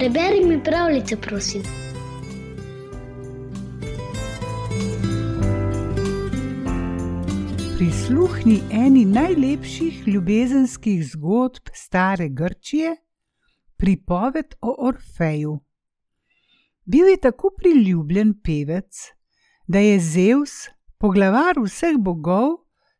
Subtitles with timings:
[0.00, 1.62] Preberi mi pravljico, prosim.
[7.78, 12.96] Prisluhni eni najlepših ljubezenskih zgodb stare Grčije,
[13.76, 15.60] pripoved o Orfeju.
[16.84, 18.96] Bil je tako priljubljen pevec,
[19.66, 20.50] da je Zeus,
[20.98, 22.48] poglavar vseh bogov,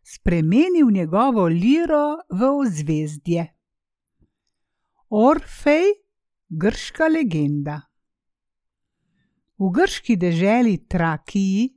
[0.02, 3.48] spremenil njegovo liro v ozvezdje.
[5.08, 6.09] Orfej,
[6.50, 7.80] grška legenda.
[9.58, 11.68] V grški deželi Trakiji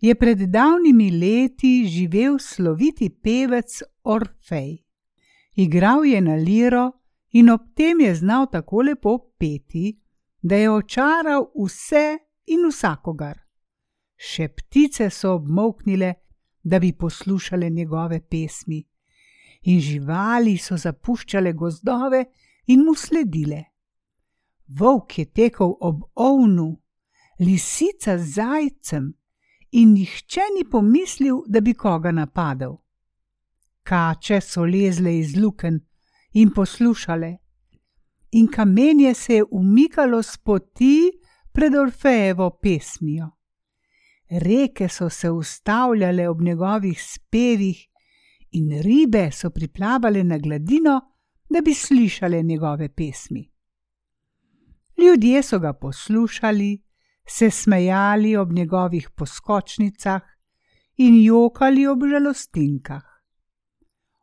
[0.00, 4.82] je pred davnimi leti živel sloviti pevec Orfej.
[5.54, 6.98] Igral je na liro
[7.30, 9.94] in ob tem je znal tako lepo peti,
[10.42, 13.38] da je očaral vse in vsakogar.
[14.18, 16.14] Še ptice so obmoknile,
[16.64, 18.82] da bi poslušale njegove pesmi,
[19.62, 22.24] in živali so zapuščale gozdove
[22.66, 23.77] in mu sledile.
[24.68, 26.82] Volk je tekel ob ovnu,
[27.40, 29.12] lisica z zajcem,
[29.72, 32.76] in nihče ni pomislil, da bi koga napadel.
[33.82, 35.80] Kače so lezle iz luken
[36.32, 37.36] in poslušale,
[38.32, 41.10] in kamenje se je umikalo s poti
[41.52, 43.30] pred Orfejevo pesmijo.
[44.30, 47.88] Reke so se ustavljale ob njegovih spevih,
[48.50, 51.00] in ribe so priplavale na gladino,
[51.50, 53.50] da bi slišale njegove pesmi.
[54.98, 56.82] Ljudje so ga poslušali,
[57.28, 60.22] se smejali ob njegovih poskočnicah
[60.96, 63.04] in jokali ob žalostinkah.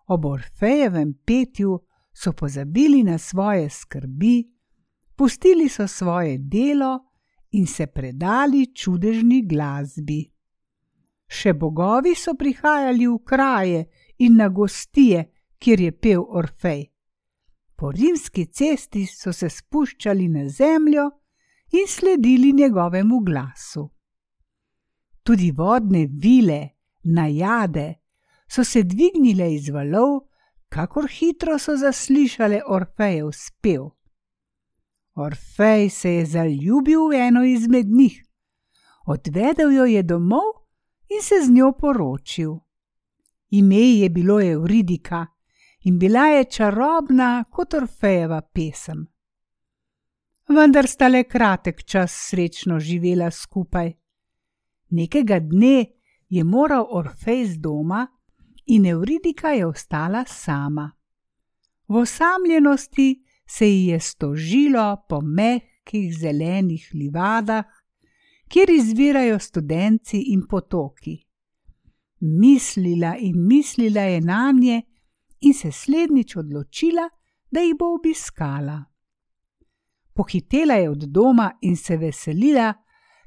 [0.07, 1.79] Ob Orfejevem petju
[2.13, 4.43] so pozabili na svoje skrbi,
[5.15, 6.99] pustili so svoje delo
[7.51, 10.31] in se predali čudežni glasbi.
[11.27, 13.85] Še bogovi so prihajali v kraje
[14.17, 15.25] in na gostije,
[15.59, 16.94] kjer je pel Orfej.
[17.75, 21.09] Po rimski cesti so se spuščali na zemljo
[21.71, 23.89] in sledili njegovemu glasu.
[25.23, 26.69] Tudi vodne vile,
[27.03, 27.93] najade,
[28.47, 30.19] so se dvignile iz valov,
[30.69, 33.89] kakor hitro so zaslišale Orfejev spev.
[35.15, 38.23] Orfej se je zaljubil v eno izmed njih,
[39.05, 40.67] odvedel jo je domov
[41.09, 42.55] in se z njo poročil.
[43.49, 45.25] Ime je bilo Euridika
[45.85, 49.05] in bila je čarobna kot Orfejeva pesem.
[50.49, 53.91] Vendar sta le kratek čas srečno živela skupaj.
[54.89, 55.85] Nekega dne
[56.29, 58.07] je moral Orfej z doma
[58.65, 60.91] in Euridika je ostala sama.
[61.87, 67.65] V osamljenosti se ji je stožilo po mehkih zelenih livadah,
[68.47, 71.17] kjer izvirajo studenci in potoki.
[72.19, 74.81] Mislila in mislila je na nje
[75.39, 77.09] in se slednjič odločila,
[77.51, 78.83] da jih bo obiskala.
[80.13, 82.73] Pohitela je od doma in se veselila,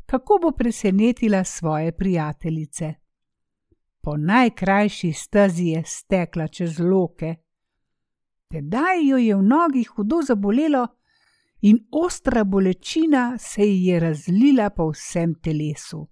[0.07, 2.95] kako bo presenetila svoje prijateljice.
[4.01, 7.35] Po najkrajši stezi je stekla čez loke.
[8.49, 10.87] Tedaj jo je v nogi hudo zabolelo
[11.61, 16.09] in ostra bolečina se ji je razlila po vsem telesu.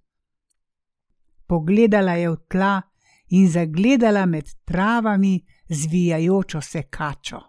[1.47, 2.81] Pogledala je v tla
[3.29, 7.39] in zagledala med travami zvijajočo se kačo.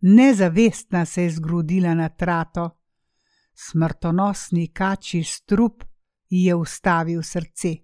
[0.00, 2.70] Nezavestna se je zgrudila na trato,
[3.54, 5.84] smrtonosni kači strup
[6.28, 7.76] ji je ustavil srce.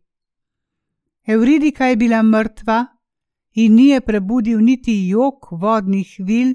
[1.27, 2.87] Euridika je bila mrtva
[3.53, 6.55] in ni je prebudil niti jok vodnih vil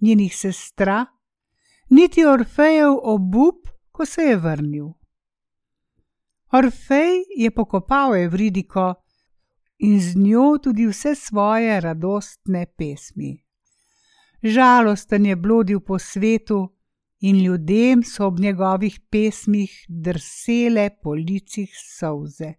[0.00, 1.06] njenih sestra,
[1.90, 4.86] niti Orfejev obup, ko se je vrnil.
[6.52, 8.94] Orfej je pokopal Evridiko
[9.78, 13.42] in z njo tudi vse svoje radostne pesmi.
[14.42, 16.76] Žalosten je blodil po svetu
[17.20, 22.52] in ljudem so ob njegovih pesmih drsele po licih solze.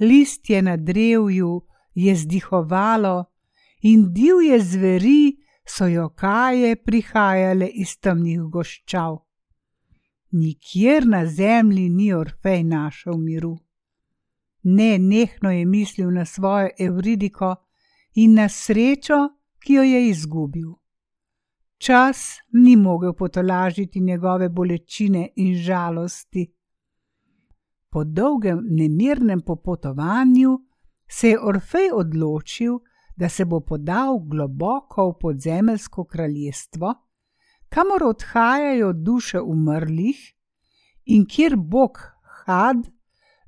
[0.00, 1.62] Listje na drevju
[1.94, 3.24] je zdihovalo
[3.82, 5.36] in divje zveri
[5.66, 9.18] so jokaje prihajale iz temnih goščav.
[10.32, 13.58] Nikjer na zemlji ni Orfej našel miru.
[14.62, 17.54] Ne, nehno je mislil na svojo Evridiko
[18.14, 19.28] in na srečo,
[19.58, 20.72] ki jo je izgubil.
[21.78, 26.52] Čas ni mogel potolažiti njegove bolečine in žalosti.
[27.90, 30.58] Po dolgem nemirnem popotovanju
[31.08, 32.78] se je Orfej odločil,
[33.16, 36.94] da se bo podal globoko v podzemeljsko kraljestvo,
[37.68, 40.16] kamor odhajajo duše umrlih
[41.04, 41.98] in kjer Bog
[42.44, 42.88] Had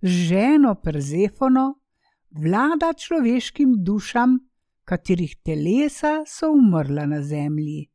[0.04, 1.80] ženo Perzefono
[2.30, 4.38] vlada človeškim dušam,
[4.84, 7.90] katerih telesa so umrla na zemlji.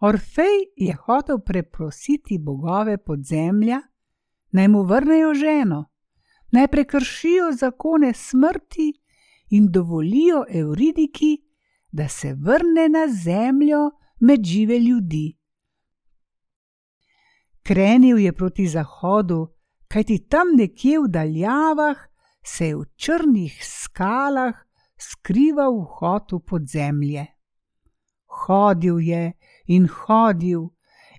[0.00, 3.80] Orfej je hotel preprositi bogove podzemlja,
[4.50, 5.84] naj mu vrnejo ženo,
[6.52, 8.92] naj prekršijo zakone smrti
[9.50, 11.38] in dovolijo Euridiki,
[11.92, 15.38] da se vrne na zemljo med žive ljudi.
[17.62, 19.48] Krenil je proti zahodu,
[19.92, 21.98] kajti tam nekje v daljavah
[22.44, 24.54] se je v črnih skalah
[24.96, 27.26] skrival vhod v podzemlje.
[28.42, 29.32] Hodil je
[29.66, 30.70] in hodil,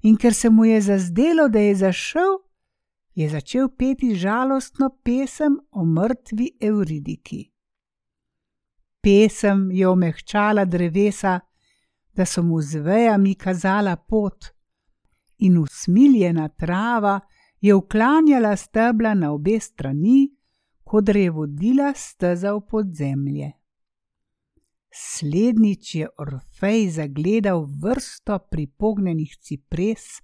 [0.02, 2.40] in ker se mu je zazdelo, da je zašel,
[3.16, 7.52] je začel peti žalostno pesem o mrtvi Euridiki.
[9.02, 11.40] Pesem je omehčala drevesa,
[12.14, 14.50] da so mu z vejami kazala pot,
[15.38, 17.20] in usmiljena trava
[17.64, 20.34] je uklanjala stebla na obe strani,
[20.84, 23.52] kot je vodila steza v podzemlje.
[24.92, 30.20] Slednjič je Orfej zagledal vrsto pripognenih cipres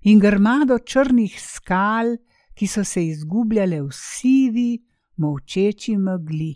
[0.00, 2.16] in grmado črnih skal,
[2.56, 4.80] ki so se izgubljale v sivi,
[5.20, 6.54] molčeči megli.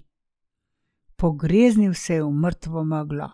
[1.16, 3.28] Pogreznil se je v mrtvo meglo.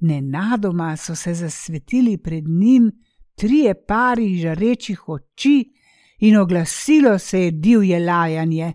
[0.00, 2.92] Nenadoma so se zasvetili pred njim
[3.34, 5.72] trije pari žarečih oči
[6.18, 8.72] in oglasilo se je divje lajanje.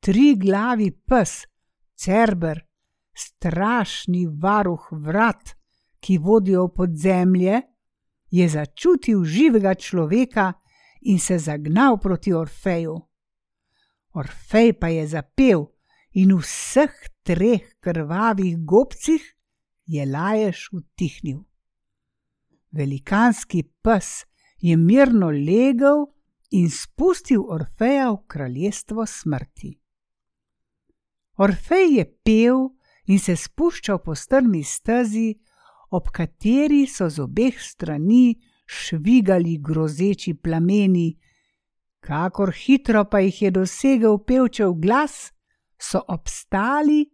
[0.00, 1.44] Tri glavi pes,
[1.94, 2.60] Cerber,
[3.14, 5.54] strašni varuh vrat,
[6.00, 7.60] ki vodijo v podzemlje,
[8.30, 10.52] je začutil živega človeka
[11.02, 12.96] in se zagnal proti Orfeju.
[14.14, 15.66] Orfej pa je zapel
[16.12, 16.92] in v vseh
[17.22, 19.22] treh krvavih gobcih
[19.86, 21.51] je laješ utihnil.
[22.72, 24.24] Velikanski pes
[24.58, 26.06] je mirno legel
[26.50, 29.72] in spustil Orfeja v kraljestvo smrti.
[31.36, 32.68] Orfej je pel
[33.08, 35.32] in se spuščal po strmi stezi,
[35.90, 41.10] ob kateri so z obeh strani švigali grozeči plameni,
[42.00, 45.32] kakor hitro pa jih je dosegel pevčev glas,
[45.76, 47.04] so obstali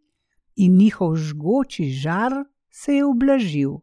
[0.56, 3.78] in njihov žgoči žar se je ublažil.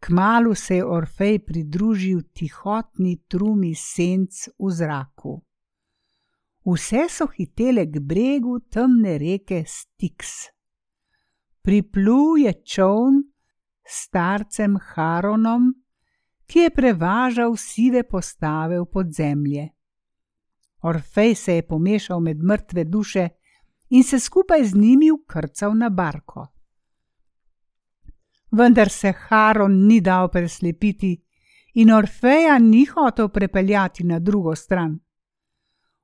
[0.00, 5.40] Kmalu se je Orfej pridružil tihotni trumi senc v zraku.
[6.64, 10.50] Vse so hitele k bregu temne reke Styx.
[11.62, 13.22] Priplul je čovn
[13.82, 15.72] s starcem Haronom,
[16.46, 19.68] ki je prevažal sive postave v podzemlje.
[20.82, 23.28] Orfej se je pomešal med mrtve duše
[23.90, 26.46] in se skupaj z njimi ukrcal na barko
[28.50, 31.22] vendar se Haron ni dal preslepiti
[31.74, 34.98] in Orfeja ni hotel prepeljati na drugo stran.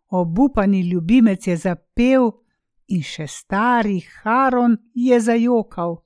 [0.09, 2.31] Obupani ljubimec je zapel
[2.87, 5.97] in še stari Haron je zajokal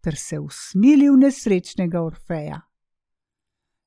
[0.00, 2.60] ter se usmilil nesrečnega Orfeja.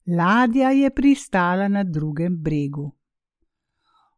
[0.08, 2.92] Ladja je pristala na drugem bregu.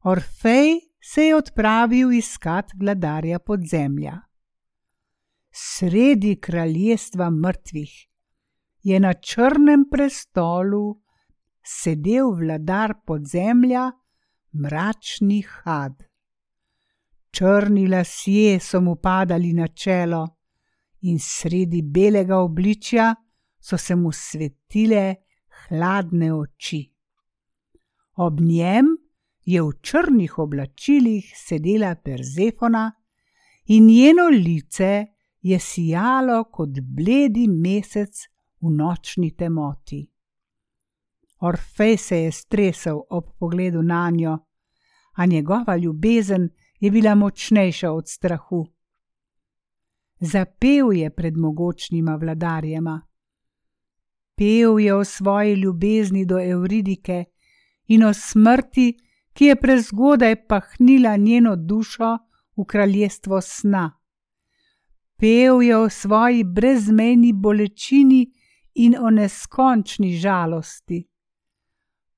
[0.03, 4.28] Orfej se je odpravil iskat vladarja podzemlja
[5.59, 7.93] sredi kraljestva mrtvih,
[8.83, 11.01] je na črnem prestolu
[11.63, 13.91] sedel vladar podzemlja,
[14.53, 16.03] mračni had.
[17.31, 20.23] Črni lasje so mu padali na čelo,
[21.01, 23.13] in sredi belega obličja
[23.59, 25.15] so se mu svetile
[25.67, 26.81] hladne oči.
[28.17, 28.87] Ob njem
[29.45, 32.91] je v črnih oblačilih sedela Perzefona
[33.65, 35.05] in njeno lice
[35.41, 38.27] je sijalo kot bledi mesec
[38.61, 40.09] v nočni temoti.
[41.39, 44.37] Orfej se je stresel ob pogledu na njo,
[45.13, 48.67] a njegova ljubezen je bila močnejša od strahu.
[50.19, 53.01] Zapel je pred mogočnima vladarjema.
[54.35, 57.25] Pev je o svoji ljubezni do Euridike
[57.87, 58.97] in o smrti,
[59.33, 62.17] ki je prezgodaj pahnila njeno dušo
[62.57, 63.98] v kraljestvo sna.
[65.19, 68.31] Pev je o svoji brezmejni bolečini
[68.75, 71.07] in o neskončni žalosti.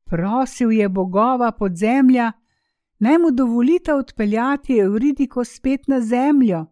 [0.05, 2.31] Prosil je bogova podzemlja,
[2.99, 6.65] naj mu dovolite odpeljati Euridiko spet na zemljo,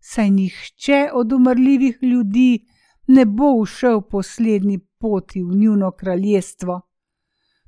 [0.00, 2.64] saj nihče od umrljivih ljudi
[3.06, 6.80] ne bo ušel poslednji poti v njuno kraljestvo.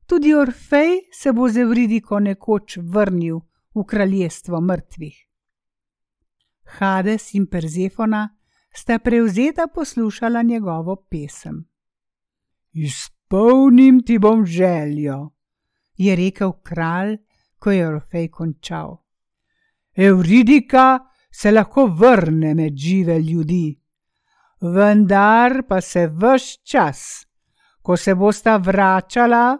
[0.06, 3.40] Tudi Orfej se bo z Euridiko nekoč vrnil
[3.74, 5.25] v kraljestvo mrtvih.
[6.66, 8.28] Hades in Perzefona
[8.74, 11.64] sta prevzeta poslušala njegovo pesem.
[12.72, 15.30] Izpolnim ti bom željo,
[15.96, 17.16] je rekel kralj,
[17.58, 18.96] ko je Orfej končal.
[19.96, 20.98] Euridika
[21.32, 23.80] se lahko vrne med žive ljudi.
[24.60, 27.26] vendar pa se vse čas,
[27.82, 29.58] ko se bosta vračala,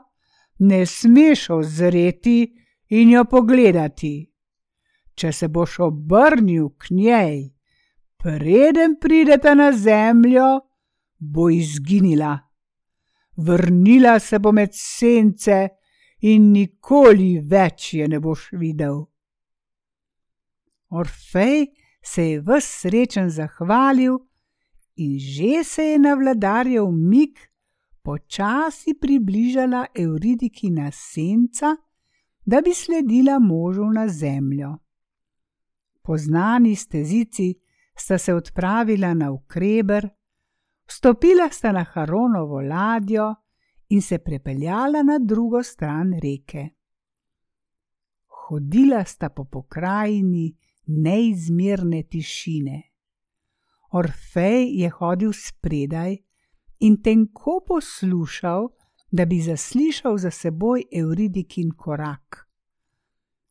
[0.59, 2.53] ne smeš ozreti
[2.89, 4.33] in jo pogledati.
[5.17, 7.39] Če se boš obrnil k njej,
[8.21, 10.61] preden prideta na zemljo,
[11.19, 12.39] bo izginila.
[13.37, 15.69] Vrnila se bo med sence
[16.21, 19.05] in nikoli več je ne boš videl.
[20.91, 21.67] Orfej
[22.03, 24.19] se je v srečen zahvalil
[24.97, 27.51] in že se je na vladarjev mik
[28.03, 31.77] počasi približala Euridikina senca,
[32.47, 34.77] da bi sledila možu na zemljo.
[36.07, 37.55] Po znani stezici
[37.99, 40.09] sta se odpravila na ukreber,
[40.89, 43.35] stopila sta na Haronovo ladjo
[43.89, 46.69] in se prepeljala na drugo stran reke.
[48.27, 52.83] Hodila sta po pokrajini, neizmerne tišine.
[53.93, 56.17] Orfej je hodil spredaj
[56.79, 58.69] in tenko poslušal,
[59.11, 62.46] da bi zaslišal za seboj Euridikin korak.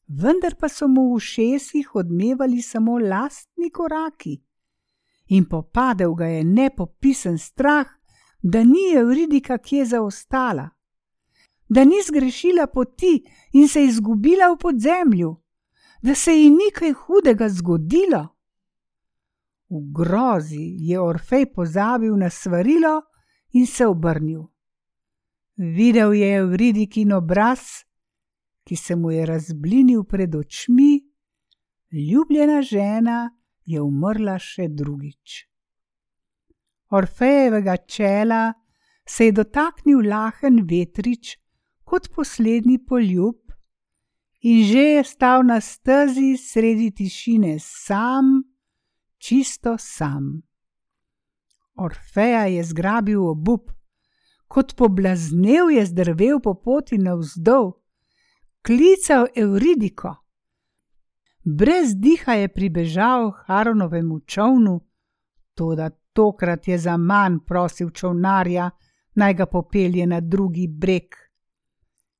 [0.07, 4.41] Vendar pa so mu v ušesih odmevali samo lastni koraki,
[5.27, 7.87] in popadel ga je nepopisen strah,
[8.41, 10.69] da ni Euridika kje zaostala,
[11.69, 15.35] da ni zgrešila poti in se izgubila v podzemlju
[16.05, 18.27] da se ji ni kaj hudega zgodilo.
[19.69, 23.01] V grozi je Orfej pozabil na svarilo
[23.51, 24.43] in se obrnil.
[25.55, 27.59] Videl je Vridikin obraz,
[28.65, 31.05] ki se mu je razblinil pred očmi,
[31.91, 33.29] ljubljena žena
[33.65, 35.45] je umrla še drugič.
[36.89, 38.53] Orfejevega čela
[39.05, 41.37] se je dotaknil lahen vetrič
[41.85, 43.37] kot poslednji poljub
[44.41, 48.43] in že je stal na stezi sredi tišine sam,
[49.17, 50.41] čisto sam.
[51.75, 53.71] Orfeja je zgrabil obup,
[54.47, 57.73] kot poblaznev je zdrvel po poti navzdol,
[58.65, 60.15] klical Euridiko.
[61.43, 64.79] Brez diha je pribežal Haronovemu čovnu,
[65.53, 68.69] toda tokrat je za manj prosil čovnarja,
[69.15, 71.13] naj ga popelje na drugi breg.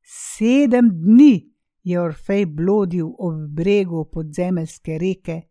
[0.04, 1.50] Sedem dni
[1.84, 5.42] je Orfej blodil ob bregu podzemeljske reke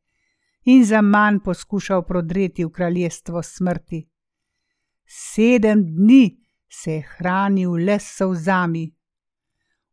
[0.64, 4.06] in za manj poskušal prodreti v kraljestvo smrti.
[5.06, 6.36] Sedem dni
[6.68, 8.93] se je hranil le s solzami.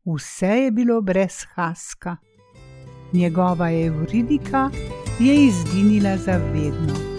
[0.06, 2.18] Vse je bilo brez haska.
[3.14, 4.70] Njegova evridika
[5.20, 7.11] je izginila za vedno.